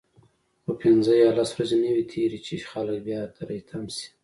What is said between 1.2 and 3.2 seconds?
یا لس ورځې نه وي تیرې چې خلک